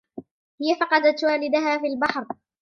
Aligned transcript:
هىَ 0.63 0.75
فقدت 0.79 1.21
والدها 1.27 1.77
فىِ 1.85 1.93
البحر. 1.93 2.29